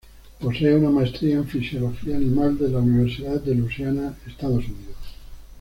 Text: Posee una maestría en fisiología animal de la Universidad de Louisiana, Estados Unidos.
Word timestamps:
Posee 0.39 0.73
una 0.75 0.89
maestría 0.89 1.35
en 1.35 1.47
fisiología 1.47 2.15
animal 2.17 2.57
de 2.57 2.69
la 2.69 2.79
Universidad 2.79 3.39
de 3.39 3.53
Louisiana, 3.53 4.17
Estados 4.25 4.65
Unidos. 4.65 4.97